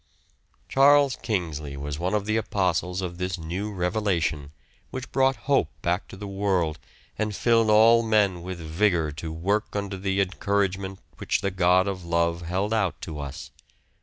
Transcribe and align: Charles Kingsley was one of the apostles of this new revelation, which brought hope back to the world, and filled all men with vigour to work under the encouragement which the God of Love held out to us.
Charles 0.67 1.15
Kingsley 1.15 1.77
was 1.77 1.99
one 1.99 2.15
of 2.15 2.25
the 2.25 2.35
apostles 2.35 3.01
of 3.03 3.19
this 3.19 3.37
new 3.37 3.71
revelation, 3.71 4.51
which 4.89 5.11
brought 5.11 5.35
hope 5.45 5.69
back 5.83 6.07
to 6.07 6.17
the 6.17 6.25
world, 6.25 6.79
and 7.19 7.35
filled 7.35 7.69
all 7.69 8.01
men 8.01 8.41
with 8.41 8.57
vigour 8.57 9.11
to 9.11 9.31
work 9.31 9.75
under 9.75 9.97
the 9.99 10.19
encouragement 10.19 10.97
which 11.19 11.41
the 11.41 11.51
God 11.51 11.87
of 11.87 12.03
Love 12.03 12.41
held 12.41 12.73
out 12.73 12.99
to 13.01 13.19
us. 13.19 13.51